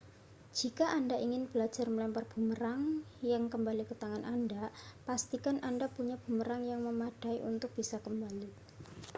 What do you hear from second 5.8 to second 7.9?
punya bumerang yang memadai untuk